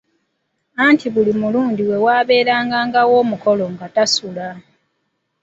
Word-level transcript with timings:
Anti 0.85 1.07
buli 1.13 1.33
mulundi 1.41 1.81
lwe 1.87 1.97
waabeerangawo 2.05 3.13
omukolo 3.23 3.65
nga 3.73 3.87
tasula. 3.95 4.47